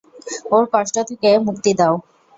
[0.51, 1.93] ওর কষ্ট থেকে মুক্তি দাউ!